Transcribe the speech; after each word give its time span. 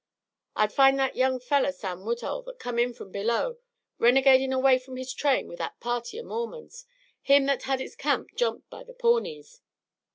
"I'd 0.55 0.73
find 0.73 0.97
that 0.97 1.15
young 1.15 1.39
feller 1.39 1.71
Sam 1.71 2.03
Woodhull 2.05 2.41
that 2.47 2.57
come 2.57 2.79
in 2.79 2.91
from 2.91 3.11
below, 3.11 3.59
renegadin' 3.99 4.51
away 4.51 4.79
from 4.79 4.97
his 4.97 5.13
train 5.13 5.47
with 5.47 5.59
that 5.59 5.79
party 5.79 6.19
o' 6.19 6.23
Mormons 6.23 6.87
him 7.21 7.45
that 7.45 7.61
had 7.69 7.79
his 7.79 7.95
camp 7.95 8.29
jumped 8.35 8.67
by 8.71 8.83
the 8.83 8.95
Pawnees. 8.95 9.61